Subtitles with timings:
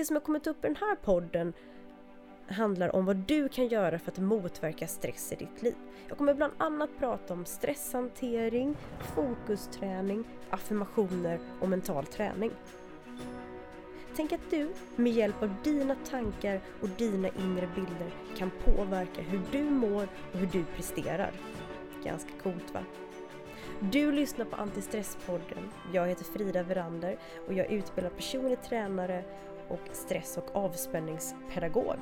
[0.00, 1.52] Det som har kommit upp i den här podden
[2.46, 5.74] handlar om vad du kan göra för att motverka stress i ditt liv.
[6.08, 12.50] Jag kommer bland annat prata om stresshantering, fokusträning, affirmationer och mental träning.
[14.16, 19.40] Tänk att du med hjälp av dina tankar och dina inre bilder kan påverka hur
[19.52, 21.32] du mår och hur du presterar.
[22.04, 22.80] Ganska coolt va?
[23.80, 25.70] Du lyssnar på Antistresspodden.
[25.92, 29.24] Jag heter Frida Verander och jag är utbildad personlig tränare
[29.70, 31.98] och stress och avspänningspedagog.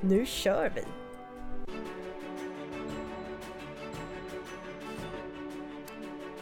[0.00, 0.82] Nu kör vi!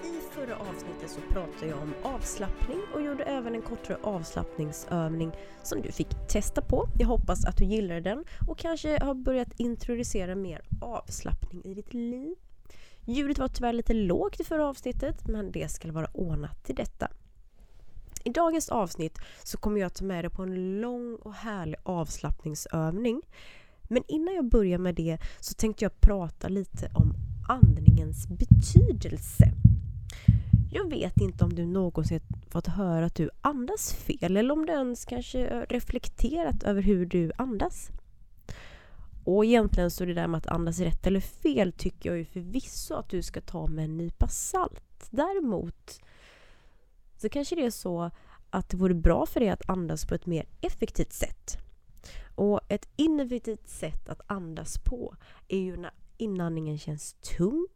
[0.09, 5.32] I förra avsnittet så pratade jag om avslappning och gjorde även en kortare avslappningsövning
[5.62, 6.88] som du fick testa på.
[6.98, 11.95] Jag hoppas att du gillade den och kanske har börjat introducera mer avslappning i ditt
[11.95, 12.37] liv.
[13.04, 17.09] Ljudet var tyvärr lite lågt i förra avsnittet men det ska vara ordnat till detta.
[18.27, 23.23] I dagens avsnitt så kommer jag ta med dig på en lång och härlig avslappningsövning.
[23.82, 27.15] Men innan jag börjar med det så tänkte jag prata lite om
[27.49, 29.52] andningens betydelse.
[30.71, 34.73] Jag vet inte om du någonsin fått höra att du andas fel eller om du
[34.73, 37.91] ens kanske reflekterat över hur du andas.
[39.24, 42.24] Och egentligen så är det där med att andas rätt eller fel tycker jag ju
[42.24, 45.09] förvisso att du ska ta med en nypa salt.
[45.10, 46.01] Däremot
[47.16, 48.10] så kanske det är så
[48.50, 51.58] att det vore bra för dig att andas på ett mer effektivt sätt.
[52.34, 55.16] Och ett ineffektivt sätt att andas på
[55.48, 57.66] är ju när inandningen känns tung,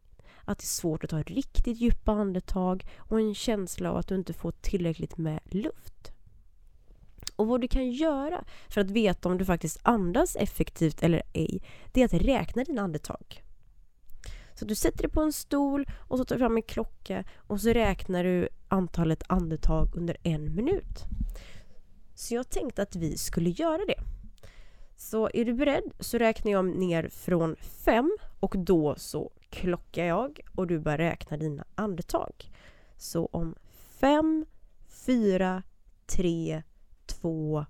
[0.44, 4.14] att det är svårt att ta riktigt djupa andetag och en känsla av att du
[4.14, 6.12] inte får tillräckligt med luft.
[7.36, 11.62] Och vad du kan göra för att veta om du faktiskt andas effektivt eller ej,
[11.92, 13.42] det är att räkna dina andetag.
[14.60, 17.60] Så du sätter dig på en stol och så tar du fram en klocka och
[17.60, 21.04] så räknar du antalet andetag under en minut.
[22.14, 24.00] Så jag tänkte att vi skulle göra det.
[24.96, 30.40] Så är du beredd så räknar jag ner från fem och då så klockar jag
[30.54, 32.52] och du börjar räkna dina andetag.
[32.96, 33.54] Så om
[33.90, 34.46] fem,
[34.88, 35.62] fyra,
[36.06, 36.62] tre,
[37.06, 37.64] två,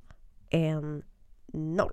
[0.49, 1.03] en,
[1.47, 1.93] noll.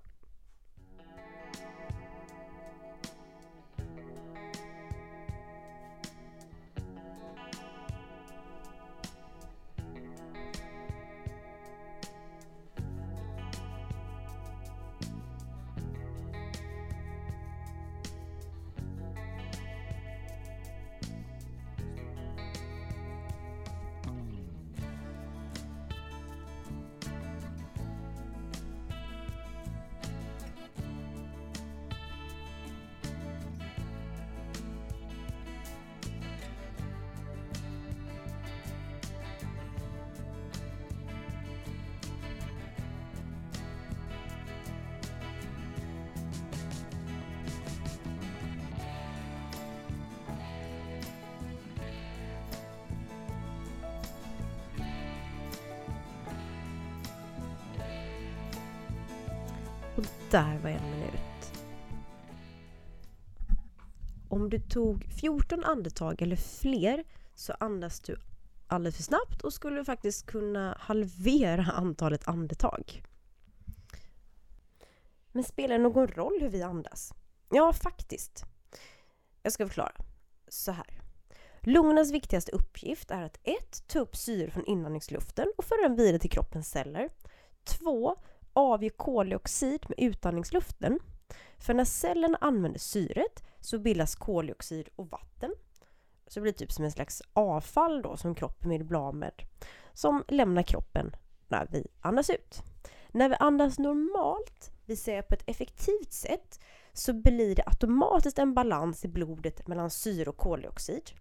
[59.98, 61.54] Och där var en minut.
[64.30, 67.04] Om du tog 14 andetag eller fler
[67.36, 68.20] så andas du
[68.68, 73.04] alldeles för snabbt och skulle faktiskt kunna halvera antalet andetag.
[75.32, 77.14] Men spelar det någon roll hur vi andas?
[77.50, 78.46] Ja, faktiskt.
[79.44, 79.96] Jag ska förklara.
[80.48, 81.02] Så här.
[81.62, 83.88] Lungornas viktigaste uppgift är att 1.
[83.88, 87.10] Ta upp syre från inandningsluften och föra den vidare till kroppens celler.
[87.64, 88.18] 2
[88.58, 91.00] avger koldioxid med utandningsluften.
[91.58, 95.54] För när cellerna använder syret så bildas koldioxid och vatten.
[96.28, 99.34] Så det blir typ som en slags avfall då som kroppen vill bli av med.
[99.94, 101.16] Som lämnar kroppen
[101.48, 102.64] när vi andas ut.
[103.12, 106.60] När vi andas normalt, vi säger på ett effektivt sätt,
[106.94, 111.12] så blir det automatiskt en balans i blodet mellan syre och koldioxid.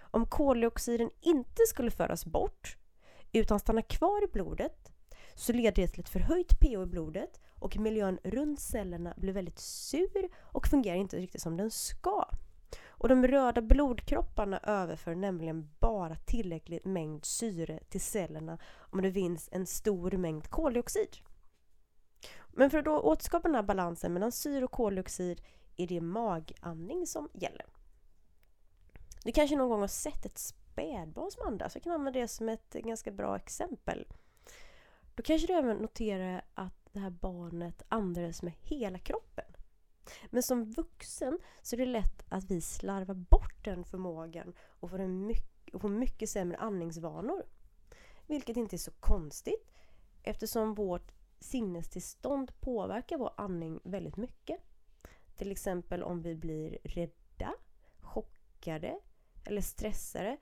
[0.00, 2.76] Om koldioxiden inte skulle föras bort
[3.32, 4.92] utan stanna kvar i blodet
[5.40, 9.58] så leder det till ett förhöjt pH i blodet och miljön runt cellerna blir väldigt
[9.58, 12.28] sur och fungerar inte riktigt som den ska.
[12.88, 19.48] Och de röda blodkropparna överför nämligen bara tillräcklig mängd syre till cellerna om det finns
[19.52, 21.16] en stor mängd koldioxid.
[22.48, 25.42] Men för att då återskapa den här balansen mellan syre och koldioxid
[25.76, 27.66] är det magandning som gäller.
[29.24, 31.74] Du kanske någon gång har sett ett spädbarn som andas.
[31.74, 34.06] Jag kan använda det som ett ganska bra exempel.
[35.14, 39.44] Då kanske du även noterar att det här barnet andades med hela kroppen.
[40.30, 44.98] Men som vuxen så är det lätt att vi slarvar bort den förmågan och får,
[44.98, 47.42] en mycket, och får mycket sämre andningsvanor.
[48.26, 49.70] Vilket inte är så konstigt
[50.22, 54.60] eftersom vårt sinnestillstånd påverkar vår andning väldigt mycket.
[55.36, 57.54] Till exempel om vi blir rädda,
[58.00, 58.98] chockade
[59.44, 60.36] eller stressade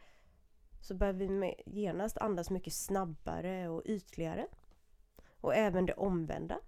[0.88, 4.46] så börjar vi genast andas mycket snabbare och ytligare.
[5.40, 6.58] Och även det omvända.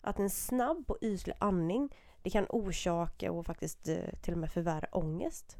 [0.00, 4.52] Att en snabb och ytlig andning det kan orsaka och faktiskt eh, till och med
[4.52, 5.56] förvärra ångest.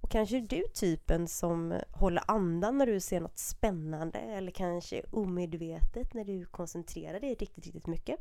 [0.00, 5.02] Och kanske är du typen som håller andan när du ser något spännande eller kanske
[5.10, 8.18] omedvetet när du koncentrerar dig riktigt, riktigt mycket.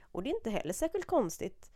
[0.00, 1.70] Och det är inte heller särskilt konstigt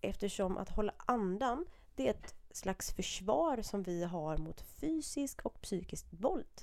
[0.00, 5.62] eftersom att hålla andan det är ett slags försvar som vi har mot fysisk och
[5.62, 6.62] psykiskt våld.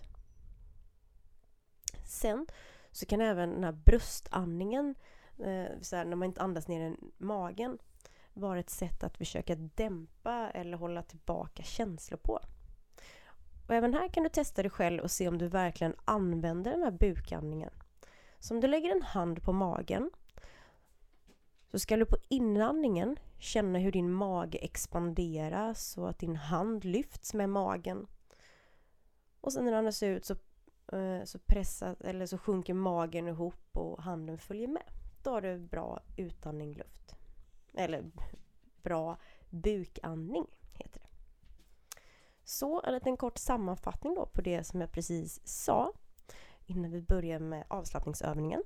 [2.05, 2.47] Sen
[2.91, 4.95] så kan även den här bröstandningen,
[5.39, 7.77] eh, så här, när man inte andas ner i magen,
[8.33, 12.39] vara ett sätt att försöka dämpa eller hålla tillbaka känslor på.
[13.67, 16.83] Och även här kan du testa dig själv och se om du verkligen använder den
[16.83, 17.71] här bukandningen.
[18.39, 20.11] Så om du lägger en hand på magen
[21.73, 27.33] så ska du på inandningen känna hur din mage expanderas och att din hand lyfts
[27.33, 28.07] med magen.
[29.41, 30.33] Och sen när du andas ut så,
[30.97, 34.83] eh, så, pressas, eller så sjunker magen ihop och handen följer med.
[35.23, 37.15] Då har du bra utandning luft.
[37.73, 38.11] Eller
[38.83, 39.17] bra
[39.49, 41.07] bukandning heter det.
[42.43, 45.93] Så en liten kort sammanfattning då på det som jag precis sa
[46.65, 48.63] innan vi börjar med avslappningsövningen.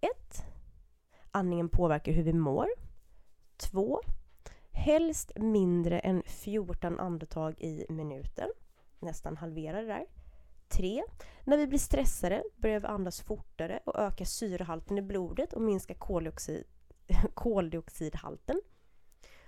[0.00, 0.49] 1.
[1.32, 2.68] Andningen påverkar hur vi mår.
[3.56, 4.00] 2.
[4.70, 8.50] Helst mindre än 14 andetag i minuten.
[8.98, 10.06] Nästan halvera det där.
[10.68, 11.02] 3.
[11.44, 15.94] När vi blir stressade börjar vi andas fortare och öka syrehalten i blodet och minska
[15.94, 16.64] koldioxid,
[17.34, 18.60] koldioxidhalten.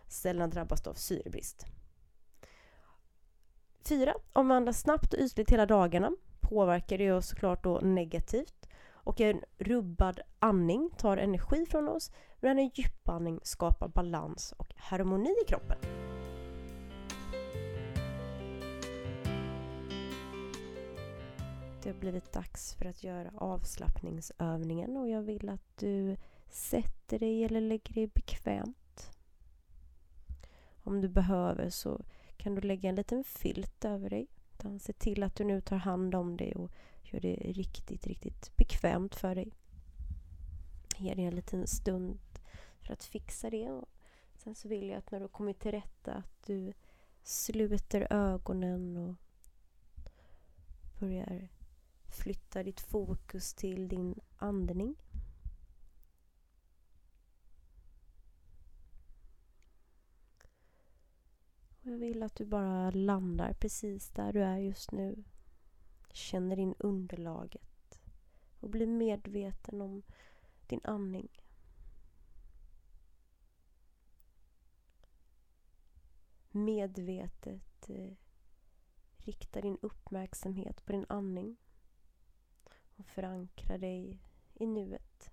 [0.08, 1.66] Cellerna drabbas då av syrebrist.
[3.88, 4.14] 4.
[4.32, 8.61] Om vi andas snabbt och ytligt hela dagarna påverkar det oss såklart då negativt
[9.04, 12.10] och en rubbad andning tar energi från oss
[12.40, 15.78] medan en djupandning skapar balans och harmoni i kroppen.
[21.82, 26.16] Det har blivit dags för att göra avslappningsövningen och jag vill att du
[26.50, 29.10] sätter dig eller lägger dig bekvämt.
[30.84, 32.00] Om du behöver så
[32.36, 34.26] kan du lägga en liten filt över dig.
[34.80, 36.70] Se till att du nu tar hand om dig och
[37.12, 39.52] gör det riktigt, riktigt bekvämt för dig.
[40.96, 42.18] Ge dig en liten stund
[42.80, 43.70] för att fixa det.
[43.70, 43.88] Och
[44.36, 46.72] sen så vill jag att när du kommit till rätta att du
[47.22, 49.14] sluter ögonen och
[51.00, 51.48] börjar
[52.08, 54.96] flytta ditt fokus till din andning.
[61.80, 65.24] Och jag vill att du bara landar precis där du är just nu.
[66.12, 68.00] Känner in underlaget
[68.60, 70.02] och blir medveten om
[70.66, 71.28] din andning.
[76.50, 78.12] Medvetet eh,
[79.16, 81.56] rikta din uppmärksamhet på din andning
[82.96, 84.22] och förankra dig
[84.54, 85.31] i nuet.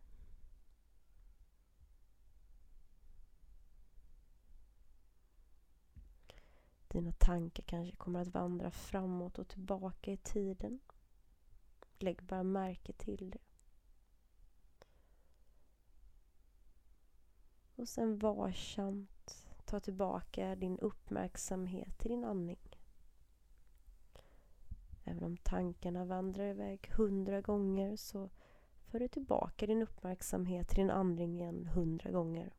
[7.00, 10.79] Dina tankar kanske kommer att vandra framåt och tillbaka i tiden.
[12.00, 13.39] Lägg bara märke till det.
[17.75, 22.77] Och sen varsamt ta tillbaka din uppmärksamhet till din andning.
[25.03, 28.29] Även om tankarna vandrar iväg hundra gånger så
[28.86, 32.53] för du tillbaka din uppmärksamhet till din andning igen hundra gånger.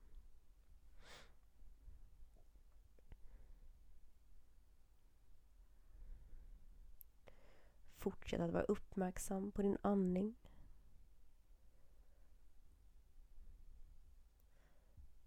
[8.01, 10.35] Fortsätt att vara uppmärksam på din andning.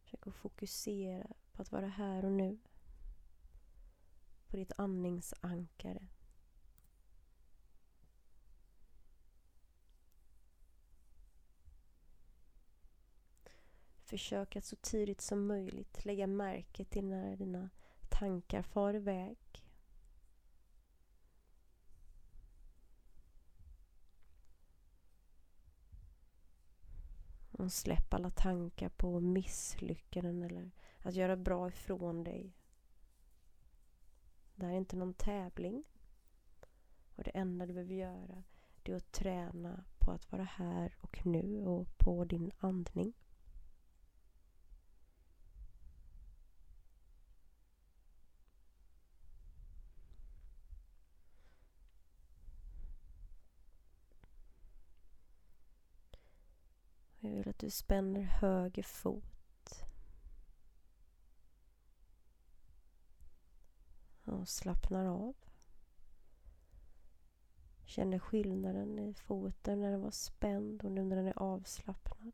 [0.03, 2.59] Försök att fokusera på att vara här och nu.
[4.47, 6.07] På ditt andningsankare.
[14.03, 17.69] Försök att så tidigt som möjligt lägga märke till när dina
[18.09, 19.62] tankar far iväg.
[27.63, 32.53] Och släpp alla tankar på misslyckanden eller att göra bra ifrån dig.
[34.55, 35.83] Det här är inte någon tävling.
[37.15, 38.43] Och det enda du behöver göra
[38.83, 43.13] det är att träna på att vara här och nu och på din andning.
[57.43, 59.85] Vill att du spänner höger fot.
[64.25, 65.35] Och slappnar av.
[67.85, 72.33] Känner skillnaden i foten när den var spänd och nu när den är avslappnad.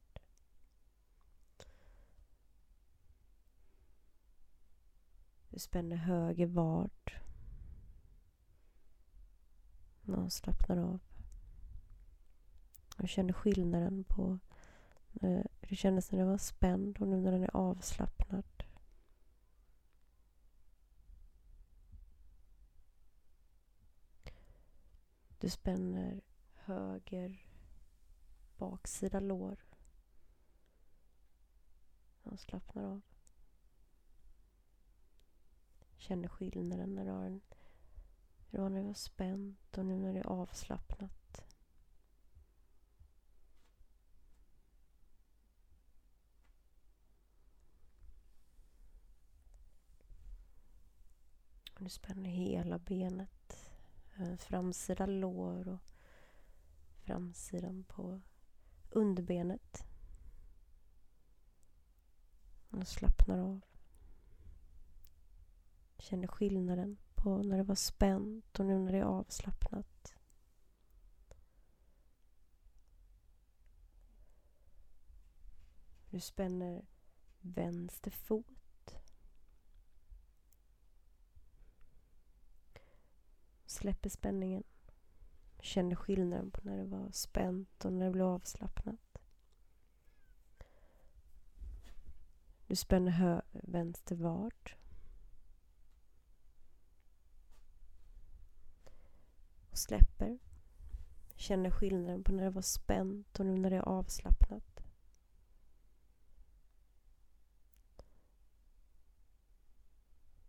[5.50, 7.14] Du spänner höger vard.
[10.06, 11.00] Och slappnar av.
[12.98, 14.40] Och känner skillnaden på
[15.20, 18.46] Eh, hur det kändes när den var spänd och nu när den är avslappnad.
[25.40, 26.22] Du spänner
[26.54, 27.46] höger
[28.58, 29.60] baksida lår.
[32.24, 33.02] Den slappnar av.
[35.98, 37.42] Känner skillnaden när du har en
[38.52, 41.19] det var när det var spänt och nu när det är avslappnat.
[51.80, 53.72] Och du spänner hela benet.
[54.18, 55.80] Eh, framsida lår och
[57.06, 58.22] framsidan på
[58.90, 59.86] underbenet.
[62.70, 63.62] Och slappnar av.
[65.98, 70.16] Känner skillnaden på när det var spänt och nu när det är avslappnat.
[76.10, 76.86] Du spänner
[77.40, 78.59] vänster fot.
[83.80, 84.64] Släpper spänningen.
[85.60, 89.18] Känner skillnaden på när det var spänt och när det blev avslappnat.
[92.68, 94.76] Du spänner vänster vard.
[99.72, 100.40] släpper.
[101.36, 104.84] Känner skillnaden på när det var spänt och nu när det är avslappnat.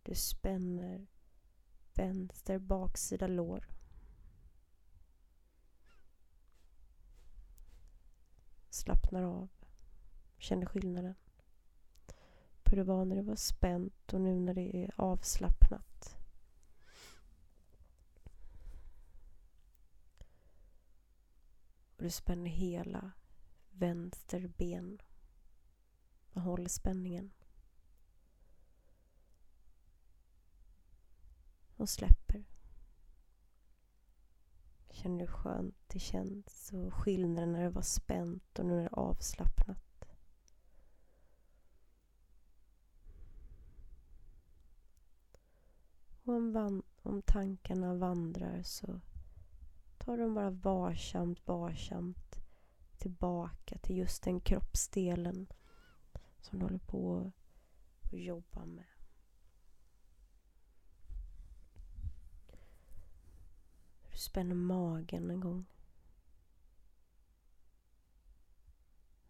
[0.03, 1.07] Du spänner
[2.01, 3.69] vänster baksida lår.
[8.71, 9.49] Slappnar av.
[10.39, 11.15] Känner skillnaden.
[12.65, 16.17] Hur det var när det var spänt och nu när det är avslappnat.
[21.97, 23.11] Och du spänner hela
[23.71, 25.01] vänster ben
[26.33, 27.31] och håller spänningen.
[31.81, 32.45] Och släpper.
[34.91, 38.89] Känner hur skönt det känns och skillnaden när det var spänt och nu är det
[38.93, 40.05] avslappnat.
[46.25, 49.01] Och om, om tankarna vandrar så
[49.99, 52.41] tar de bara varsamt, varsamt
[52.99, 55.47] tillbaka till just den kroppsdelen
[56.41, 57.33] som du håller på
[58.03, 58.90] att jobba med.
[64.21, 65.67] Spänner magen en gång.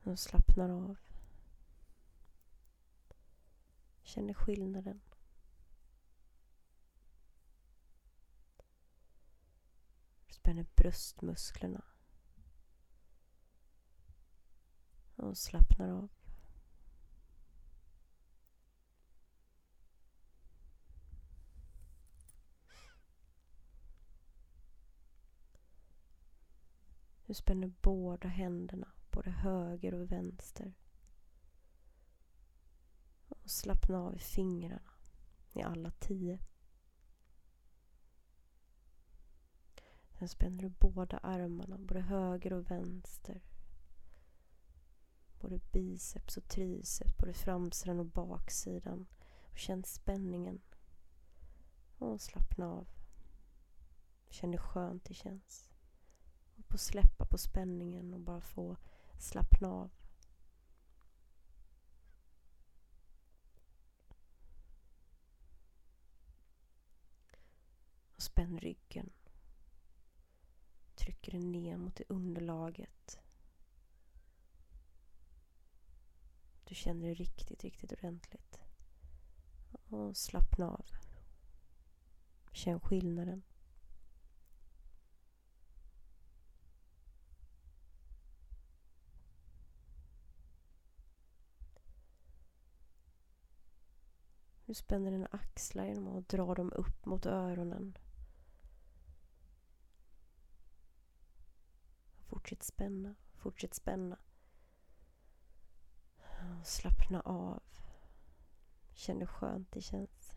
[0.03, 0.97] Och slappnar av.
[4.03, 5.01] Känner skillnaden.
[10.29, 11.85] spänner bröstmusklerna.
[15.17, 16.20] Och slappnar av.
[27.31, 30.75] Du spänner båda händerna, både höger och vänster.
[33.29, 34.93] Och slappna av i fingrarna,
[35.53, 36.39] i alla tio.
[40.19, 43.43] Sen spänner du båda armarna, både höger och vänster.
[45.41, 49.07] Både biceps och triceps, både framsidan och baksidan.
[49.53, 50.61] Och känn spänningen.
[51.99, 52.89] Och slappna av.
[54.29, 55.70] Känn hur skönt det känns.
[56.71, 58.77] Och på släppa på spänningen och bara få
[59.19, 59.91] slappna av.
[68.15, 69.11] Och spänn ryggen
[70.95, 73.19] trycker den ner mot det underlaget.
[76.65, 78.61] Du känner det riktigt, riktigt ordentligt.
[79.89, 80.87] Och slappna av.
[82.53, 83.43] Känn skillnaden.
[94.71, 97.99] Du spänner dina axlar genom att dra dem upp mot öronen.
[102.27, 104.19] Fortsätt spänna, fortsätt spänna.
[106.65, 107.63] Slappna av.
[108.93, 110.33] Känn hur skönt det känns.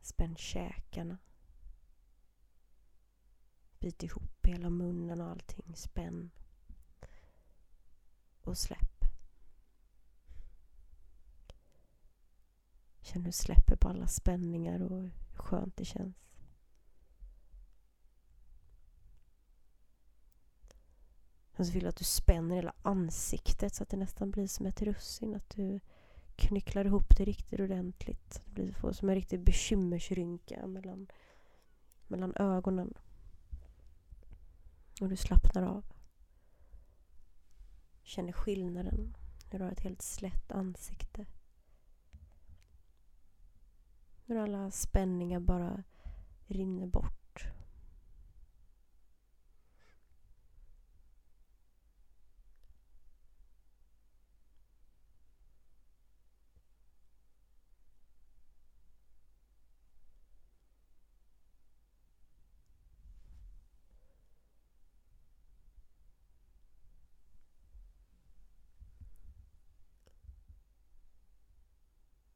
[0.00, 1.18] Spänn käkarna.
[3.78, 5.76] Bit ihop hela munnen och allting.
[5.76, 6.30] Spänn.
[8.44, 9.04] Och släpp.
[13.00, 16.16] Känn hur du släpper på alla spänningar och hur skönt det känns.
[21.56, 24.82] Jag vill jag att du spänner hela ansiktet så att det nästan blir som ett
[24.82, 25.34] russin.
[25.34, 25.80] Att du
[26.36, 28.42] knycklar ihop det riktigt ordentligt.
[28.44, 31.06] Det blir som en riktig bekymmersrynka mellan,
[32.06, 32.94] mellan ögonen.
[35.00, 35.93] Och du slappnar av.
[38.04, 39.16] Känner skillnaden.
[39.50, 41.26] När du har ett helt slätt ansikte.
[44.24, 45.82] När alla spänningar bara
[46.46, 47.23] rinner bort.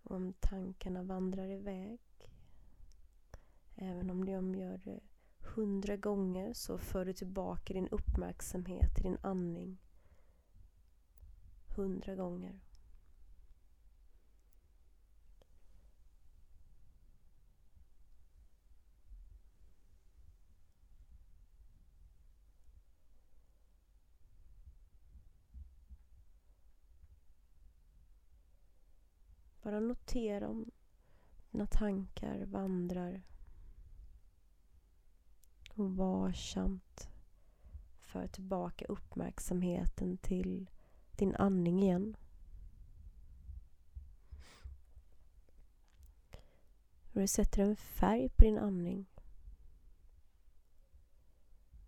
[0.09, 2.00] Om tankarna vandrar iväg.
[3.77, 5.00] Även om de gör det
[5.41, 9.79] hundra gånger så för du tillbaka din uppmärksamhet till din andning.
[11.77, 12.61] Hundra gånger.
[29.68, 30.70] Bara notera om
[31.50, 33.22] dina tankar vandrar.
[35.74, 37.09] Och varsamt
[38.00, 40.70] för tillbaka uppmärksamheten till
[41.16, 42.16] din andning igen.
[47.12, 49.07] Och du sätter en färg på din andning.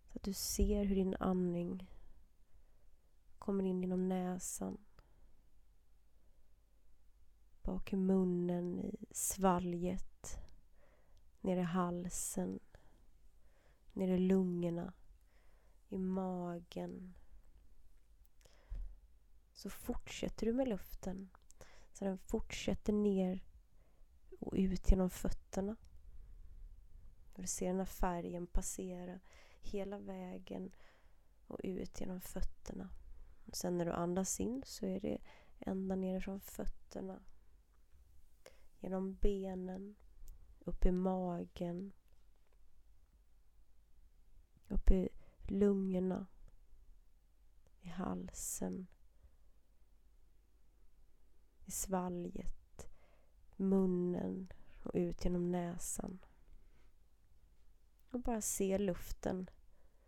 [0.06, 1.90] Så att du ser hur din andning
[3.38, 4.78] kommer in genom näsan
[7.62, 10.38] bak i munnen, i svalget,
[11.40, 12.60] ner i halsen,
[13.92, 14.92] ner i lungorna,
[15.88, 17.14] i magen.
[19.52, 21.30] Så fortsätter du med luften.
[21.92, 23.44] Så den fortsätter ner
[24.40, 25.76] och ut genom fötterna.
[27.34, 29.20] Du ser den här färgen passera
[29.60, 30.72] hela vägen
[31.46, 32.88] och ut genom fötterna.
[33.46, 35.18] Och sen när du andas in så är det
[35.58, 37.22] ända nerifrån fötterna
[38.80, 39.96] genom benen,
[40.58, 41.92] upp i magen,
[44.68, 45.08] upp i
[45.48, 46.26] lungorna,
[47.80, 48.86] i halsen,
[51.64, 52.90] i svalget,
[53.56, 56.18] munnen och ut genom näsan.
[58.10, 59.50] Och bara se luften,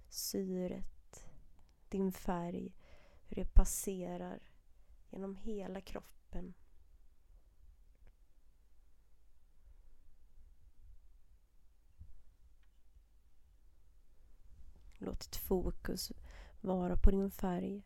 [0.09, 1.31] syret,
[1.89, 2.73] din färg,
[3.27, 4.43] hur det passerar
[5.11, 6.55] genom hela kroppen
[15.05, 16.13] Låt ditt fokus
[16.61, 17.83] vara på din färg.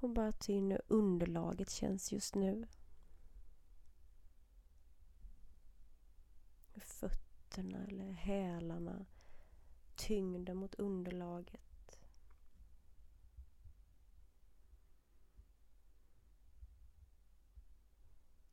[0.00, 2.66] Och bara ta in hur underlaget känns just nu.
[6.76, 9.06] Fötterna eller hälarna
[10.00, 12.00] tyngden mot underlaget.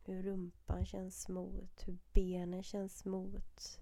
[0.04, 3.80] Hur rumpan känns mot, hur benen känns mot.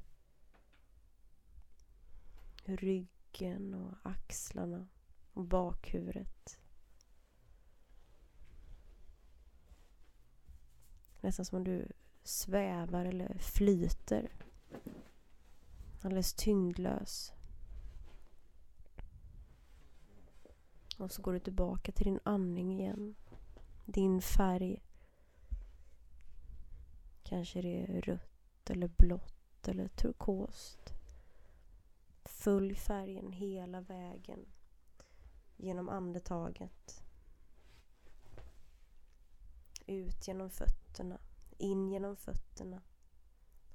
[2.63, 4.87] Hur ryggen och axlarna
[5.33, 6.59] och bakhuvudet.
[11.21, 11.87] Nästan som om du
[12.23, 14.31] svävar eller flyter.
[16.01, 17.34] Alldeles tyngdlös.
[20.97, 23.15] Och så går du tillbaka till din andning igen.
[23.85, 24.83] Din färg.
[27.23, 30.93] Kanske det är rött eller blått eller turkost.
[32.25, 34.45] Följ färgen hela vägen
[35.57, 37.03] genom andetaget.
[39.87, 41.19] Ut genom fötterna,
[41.57, 42.81] in genom fötterna.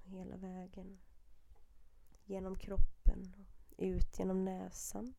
[0.02, 0.98] Hela vägen.
[2.24, 3.34] Genom kroppen,
[3.76, 5.14] ut genom näsan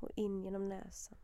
[0.00, 1.18] och in genom näsan.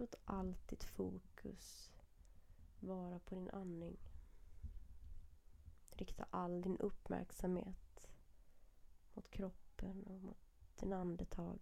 [0.00, 1.90] Låt allt ditt fokus
[2.80, 4.09] vara på din andning.
[6.00, 8.08] Rikta all din uppmärksamhet
[9.14, 10.38] mot kroppen och mot
[10.80, 11.60] din andetag.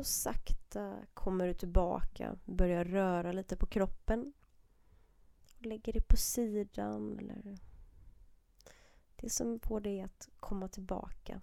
[0.00, 4.32] Och sakta kommer du tillbaka, börjar röra lite på kroppen.
[5.58, 7.58] Lägger dig på sidan eller
[9.16, 11.40] det som får dig att komma tillbaka.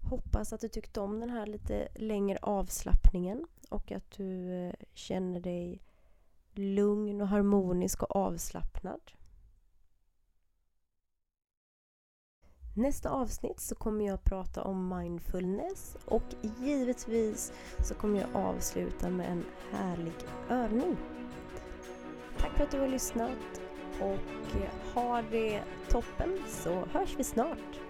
[0.00, 5.40] Hoppas att du tyckte om den här lite längre avslappningen och att du eh, känner
[5.40, 5.82] dig
[6.52, 9.17] lugn och harmonisk och avslappnad.
[12.78, 16.22] Nästa avsnitt så kommer jag prata om mindfulness och
[16.60, 17.52] givetvis
[17.84, 20.12] så kommer jag avsluta med en härlig
[20.50, 20.96] övning.
[22.38, 23.60] Tack för att du har lyssnat
[24.00, 24.60] och
[24.94, 27.87] ha det toppen så hörs vi snart.